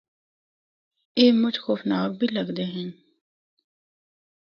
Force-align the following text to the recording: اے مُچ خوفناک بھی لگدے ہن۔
اے 1.17 1.25
مُچ 1.39 1.55
خوفناک 1.63 2.09
بھی 2.19 2.27
لگدے 2.35 2.65
ہن۔ 2.73 2.89